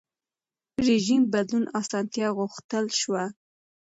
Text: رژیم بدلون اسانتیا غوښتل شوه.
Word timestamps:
رژیم 0.87 1.21
بدلون 1.33 1.65
اسانتیا 1.79 2.27
غوښتل 2.37 2.85
شوه. 2.99 3.23